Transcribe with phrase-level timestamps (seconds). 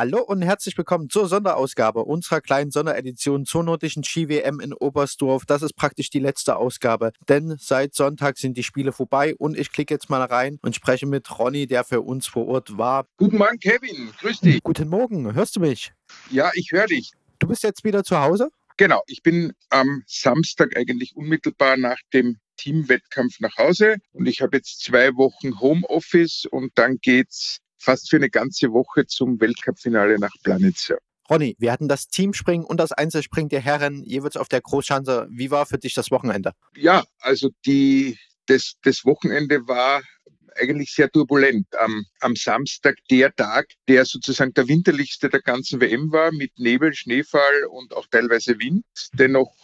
[0.00, 5.44] Hallo und herzlich willkommen zur Sonderausgabe unserer kleinen Sonderedition zur nordischen Ski-WM in Oberstdorf.
[5.44, 9.72] Das ist praktisch die letzte Ausgabe, denn seit Sonntag sind die Spiele vorbei und ich
[9.72, 13.04] klicke jetzt mal rein und spreche mit Ronny, der für uns vor Ort war.
[13.18, 14.10] Guten Morgen, Kevin.
[14.20, 14.62] Grüß dich.
[14.62, 15.34] Guten Morgen.
[15.34, 15.92] Hörst du mich?
[16.30, 17.12] Ja, ich höre dich.
[17.38, 18.48] Du bist jetzt wieder zu Hause?
[18.78, 19.02] Genau.
[19.06, 24.82] Ich bin am Samstag eigentlich unmittelbar nach dem Teamwettkampf nach Hause und ich habe jetzt
[24.82, 30.98] zwei Wochen Homeoffice und dann geht's fast für eine ganze Woche zum Weltcup-Finale nach Planitzer.
[31.28, 35.28] Ronny, wir hatten das Teamspringen und das Einzelspringen der Herren jeweils auf der Großschanze.
[35.30, 36.52] Wie war für dich das Wochenende?
[36.76, 40.02] Ja, also die, das, das Wochenende war
[40.60, 41.66] eigentlich sehr turbulent.
[41.78, 46.94] Am, am Samstag der Tag, der sozusagen der winterlichste der ganzen WM war, mit Nebel,
[46.94, 48.84] Schneefall und auch teilweise Wind.
[49.12, 49.54] Dennoch,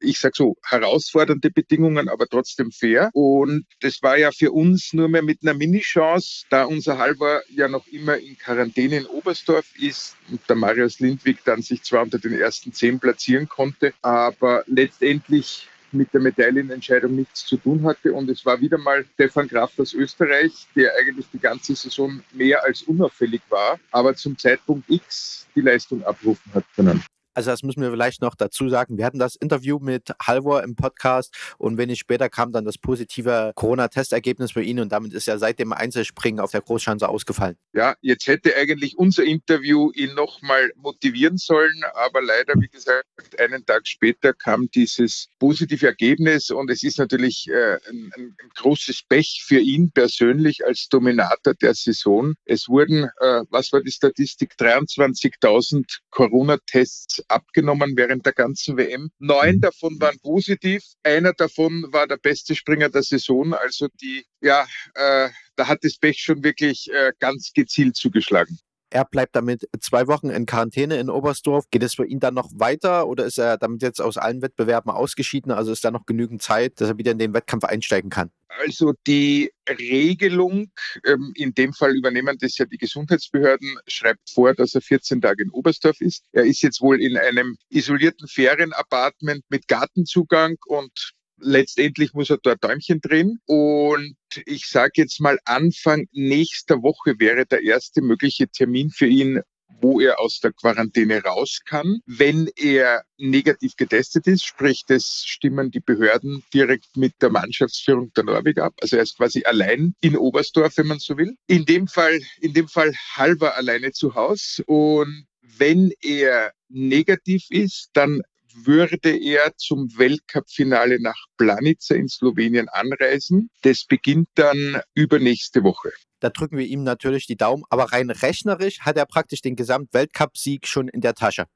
[0.00, 3.10] ich sage so, herausfordernde Bedingungen, aber trotzdem fair.
[3.12, 7.68] Und das war ja für uns nur mehr mit einer Mini-Chance, da unser Halber ja
[7.68, 12.18] noch immer in Quarantäne in Oberstdorf ist und der Marius Lindwig dann sich zwar unter
[12.18, 18.12] den ersten zehn platzieren konnte, aber letztendlich mit der Medaillenentscheidung nichts zu tun hatte.
[18.12, 22.64] Und es war wieder mal Stefan Kraft aus Österreich, der eigentlich die ganze Saison mehr
[22.64, 27.02] als unauffällig war, aber zum Zeitpunkt X die Leistung abrufen hat können.
[27.38, 28.98] Also das müssen wir vielleicht noch dazu sagen.
[28.98, 33.52] Wir hatten das Interview mit Halvor im Podcast und wenig später kam dann das positive
[33.54, 37.56] Corona-Testergebnis für ihn und damit ist er seit dem Einzelspringen auf der Großschanze ausgefallen.
[37.74, 43.06] Ja, jetzt hätte eigentlich unser Interview ihn nochmal motivieren sollen, aber leider, wie gesagt,
[43.38, 49.04] einen Tag später kam dieses positive Ergebnis und es ist natürlich äh, ein, ein, großes
[49.08, 52.34] Pech für ihn persönlich als Dominator der Saison.
[52.46, 59.10] Es wurden, äh, was war die Statistik, 23.000 Corona-Tests abgenommen während der ganzen WM.
[59.18, 59.60] Neun mhm.
[59.60, 60.82] davon waren positiv.
[61.02, 63.54] Einer davon war der beste Springer der Saison.
[63.54, 68.58] Also die, ja, äh, da hat das Pech schon wirklich äh, ganz gezielt zugeschlagen.
[68.90, 71.64] Er bleibt damit zwei Wochen in Quarantäne in Oberstdorf.
[71.70, 74.90] Geht es für ihn dann noch weiter oder ist er damit jetzt aus allen Wettbewerben
[74.90, 75.52] ausgeschieden?
[75.52, 78.30] Also ist da noch genügend Zeit, dass er wieder in den Wettkampf einsteigen kann?
[78.48, 80.72] Also die Regelung,
[81.04, 85.44] ähm, in dem Fall übernehmen das ja die Gesundheitsbehörden, schreibt vor, dass er 14 Tage
[85.44, 86.24] in Oberstdorf ist.
[86.32, 92.62] Er ist jetzt wohl in einem isolierten Ferienapartment mit Gartenzugang und letztendlich muss er dort
[92.62, 93.40] Däumchen drehen.
[93.46, 94.16] Und
[94.46, 99.40] ich sage jetzt mal, Anfang nächster Woche wäre der erste mögliche Termin für ihn,
[99.80, 102.00] wo er aus der Quarantäne raus kann.
[102.06, 108.24] Wenn er negativ getestet ist, sprich, das stimmen die Behörden direkt mit der Mannschaftsführung der
[108.24, 108.74] Norwegen ab.
[108.80, 111.34] Also er ist quasi allein in Oberstdorf, wenn man so will.
[111.46, 114.64] In dem Fall, in dem Fall halber alleine zu Hause.
[114.66, 118.22] Und wenn er negativ ist, dann
[118.66, 123.50] würde er zum Weltcup-Finale nach Planica in Slowenien anreisen.
[123.62, 125.90] Das beginnt dann übernächste Woche.
[126.20, 130.66] Da drücken wir ihm natürlich die Daumen, aber rein rechnerisch hat er praktisch den Gesamt-Weltcup-Sieg
[130.66, 131.46] schon in der Tasche.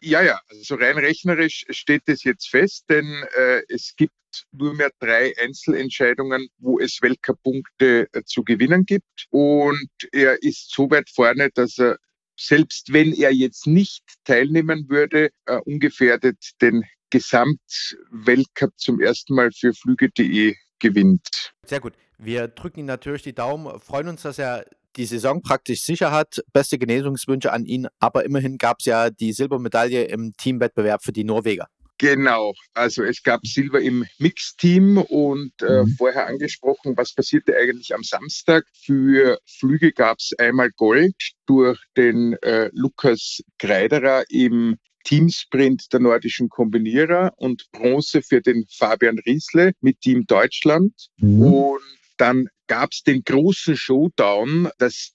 [0.00, 4.12] Ja, ja, also rein rechnerisch steht es jetzt fest, denn äh, es gibt
[4.52, 9.26] nur mehr drei Einzelentscheidungen, wo es Weltcup-Punkte äh, zu gewinnen gibt.
[9.30, 11.98] Und er ist so weit vorne, dass er
[12.38, 19.72] selbst wenn er jetzt nicht teilnehmen würde, äh, ungefährdet den Gesamtweltcup zum ersten Mal für
[19.72, 21.52] Flüge.de gewinnt.
[21.66, 21.94] Sehr gut.
[22.18, 24.66] Wir drücken ihm natürlich die Daumen, freuen uns, dass er
[24.96, 26.42] die Saison praktisch sicher hat.
[26.52, 31.24] Beste Genesungswünsche an ihn, aber immerhin gab es ja die Silbermedaille im Teamwettbewerb für die
[31.24, 31.68] Norweger.
[31.98, 35.88] Genau, also es gab Silber im Mixteam und äh, mhm.
[35.96, 38.64] vorher angesprochen, was passierte eigentlich am Samstag.
[38.72, 41.16] Für Flüge gab es einmal Gold
[41.46, 49.18] durch den äh, Lukas Kreiderer im Teamsprint der nordischen Kombinierer und Bronze für den Fabian
[49.18, 50.92] Riesle mit Team Deutschland.
[51.16, 51.42] Mhm.
[51.42, 51.82] Und
[52.16, 55.14] dann gab es den großen Showdown, das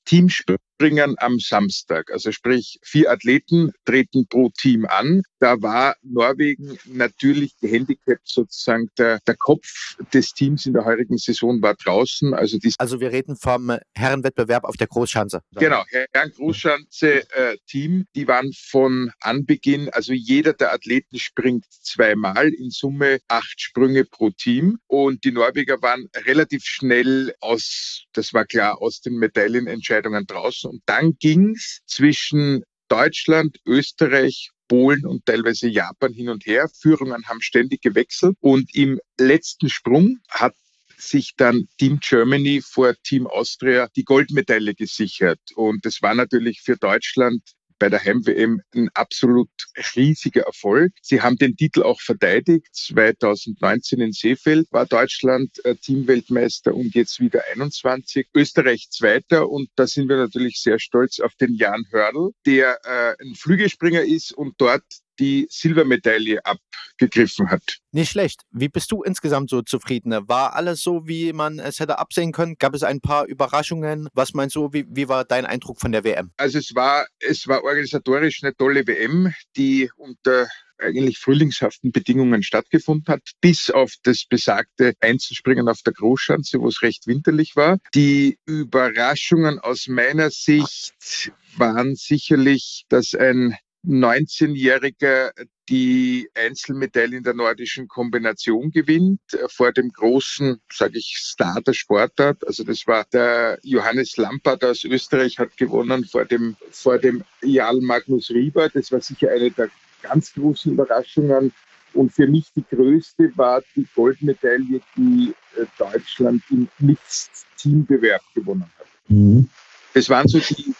[0.84, 2.12] Teamspringen am Samstag.
[2.12, 5.24] Also sprich, vier Athleten treten pro Team an.
[5.40, 11.62] Da war Norwegen natürlich gehandicapt, sozusagen der, der Kopf des Teams in der heurigen Saison
[11.62, 12.34] war draußen.
[12.34, 15.41] Also, also wir reden vom Herrenwettbewerb auf der Großschanze.
[15.56, 18.06] Genau, Herren Großschanze äh, Team.
[18.16, 24.29] Die waren von Anbeginn, also jeder der Athleten springt zweimal, in Summe acht Sprünge pro
[24.32, 24.79] Team.
[24.88, 30.72] Und die Norweger waren relativ schnell aus, das war klar, aus den Medaillenentscheidungen draußen.
[30.73, 36.67] Und dann ging's zwischen Deutschland, Österreich, Polen und teilweise Japan hin und her.
[36.81, 40.55] Führungen haben ständig gewechselt und im letzten Sprung hat
[40.97, 45.40] sich dann Team Germany vor Team Austria die Goldmedaille gesichert.
[45.53, 47.43] Und das war natürlich für Deutschland
[47.84, 49.50] bei der Heim-WM ein absolut
[49.97, 50.94] riesiger Erfolg.
[51.02, 52.70] Sie haben den Titel auch verteidigt.
[52.72, 58.30] 2019 in Seefeld war Deutschland äh, Teamweltmeister und jetzt wieder 21.
[58.34, 63.22] Österreich Zweiter und da sind wir natürlich sehr stolz auf den Jan Hörl, der äh,
[63.22, 64.86] ein Flügelspringer ist und dort
[65.20, 67.80] die Silbermedaille abgegriffen hat.
[67.92, 68.42] Nicht schlecht.
[68.52, 70.14] Wie bist du insgesamt so zufrieden?
[70.28, 72.56] War alles so, wie man es hätte absehen können?
[72.58, 74.10] Gab es ein paar Überraschungen?
[74.14, 76.32] Was meinst du, wie, wie war dein Eindruck von der WM?
[76.38, 80.48] Also es war, es war organisatorisch eine tolle WM, die unter
[80.84, 86.82] eigentlich frühlingshaften Bedingungen stattgefunden hat, bis auf das besagte Einzelspringen auf der Großschanze, wo es
[86.82, 87.80] recht winterlich war.
[87.94, 95.32] Die Überraschungen aus meiner Sicht waren sicherlich, dass ein 19-Jähriger
[95.70, 101.74] die Einzelmedaille in der nordischen Kombination gewinnt, äh, vor dem großen, sage ich, Star der
[101.74, 102.46] Sportart.
[102.46, 107.82] Also das war der Johannes Lampert aus Österreich, hat gewonnen vor dem, vor dem Jarl
[107.82, 108.70] Magnus Rieber.
[108.70, 109.70] Das war sicher eine der
[110.02, 111.53] ganz großen Überraschungen.
[111.94, 118.88] Und für mich die größte war die Goldmedaille, die äh, Deutschland im Mixed-Teambewerb gewonnen hat.
[119.08, 119.50] Mhm.
[119.94, 120.74] Das waren so die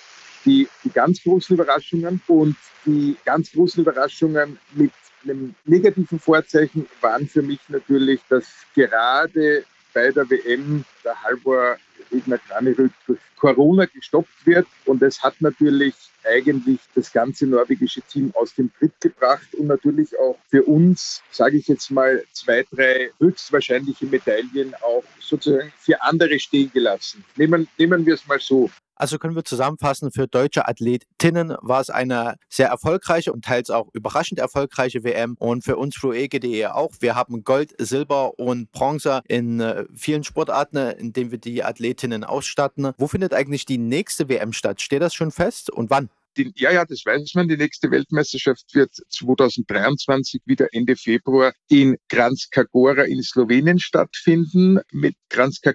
[0.45, 2.56] die, die ganz großen Überraschungen und
[2.86, 4.92] die ganz großen Überraschungen mit
[5.24, 8.45] einem negativen Vorzeichen waren für mich natürlich, dass
[8.75, 9.63] gerade
[9.94, 11.78] bei der WM der Halvor
[12.12, 14.68] Regner Kranerück durch Corona gestoppt wird.
[14.86, 15.94] Und es hat natürlich
[16.24, 21.57] eigentlich das ganze norwegische Team aus dem Tritt gebracht und natürlich auch für uns, sage
[21.57, 27.24] ich jetzt mal, zwei, drei höchstwahrscheinliche Medaillen auch sozusagen für andere stehen gelassen.
[27.36, 28.69] Nehmen, nehmen wir es mal so.
[28.95, 33.90] Also können wir zusammenfassen, für deutsche Athletinnen war es eine sehr erfolgreiche und teils auch
[33.94, 36.92] überraschend erfolgreiche WM und für uns fluege.de auch.
[37.00, 42.24] Wir haben Gold, Silber und Bronze in äh, vielen Sportarten, in denen wir die Athletinnen
[42.24, 42.92] ausstatten.
[42.98, 44.81] Wo findet eigentlich die nächste WM statt?
[44.81, 46.10] Steht das schon fest und wann?
[46.38, 47.48] Die, ja, ja, das weiß man.
[47.48, 51.98] Die nächste Weltmeisterschaft wird 2023 wieder Ende Februar in
[52.72, 54.80] Gora in Slowenien stattfinden.
[54.92, 55.16] Mit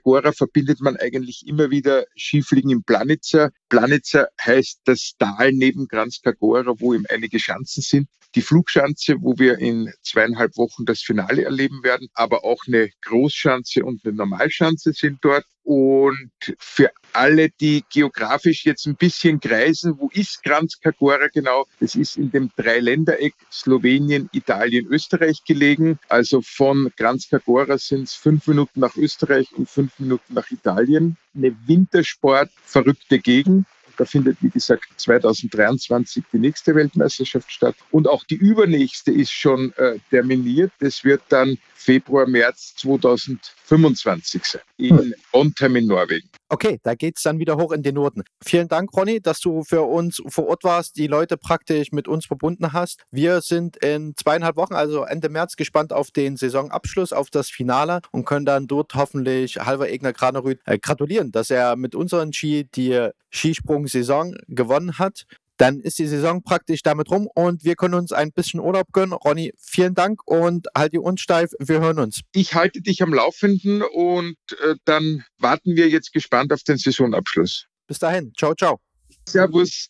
[0.03, 3.51] Gora verbindet man eigentlich immer wieder Skifliegen in Planica.
[3.69, 8.09] Planica heißt das Tal neben Gora, wo eben einige Schanzen sind.
[8.35, 13.85] Die Flugschanze, wo wir in zweieinhalb Wochen das Finale erleben werden, aber auch eine Großschanze
[13.85, 15.45] und eine Normalschanze sind dort.
[15.69, 21.67] Und für alle, die geografisch jetzt ein bisschen kreisen, wo ist Kranjska Gora genau?
[21.79, 25.99] Das ist in dem Dreiländereck Slowenien, Italien, Österreich gelegen.
[26.09, 31.19] Also von Kranjska Gora sind es fünf Minuten nach Österreich und fünf Minuten nach Italien.
[31.37, 33.67] Eine Wintersport verrückte Gegend.
[33.99, 37.75] Da findet, wie gesagt, 2023 die nächste Weltmeisterschaft statt.
[37.91, 40.73] Und auch die übernächste ist schon äh, terminiert.
[40.79, 44.61] Das wird dann Februar, März 2025 sein.
[44.77, 46.29] In Ontheim in Norwegen.
[46.51, 48.25] Okay, da geht es dann wieder hoch in den Norden.
[48.45, 52.27] Vielen Dank, Ronny, dass du für uns vor Ort warst, die Leute praktisch mit uns
[52.27, 53.05] verbunden hast.
[53.11, 58.03] Wir sind in zweieinhalb Wochen, also Ende März, gespannt auf den Saisonabschluss, auf das Finale
[58.11, 62.69] und können dann dort hoffentlich Halver Egner Granerüth äh, gratulieren, dass er mit unseren Ski
[62.75, 65.25] die Skisprung-Saison gewonnen hat
[65.59, 69.13] dann ist die Saison praktisch damit rum und wir können uns ein bisschen Urlaub gönnen.
[69.13, 71.51] Ronny, vielen Dank und halt die uns steif.
[71.59, 72.21] Wir hören uns.
[72.33, 77.67] Ich halte dich am Laufenden und äh, dann warten wir jetzt gespannt auf den Saisonabschluss.
[77.87, 78.33] Bis dahin.
[78.37, 78.81] Ciao, ciao.
[79.29, 79.89] Servus.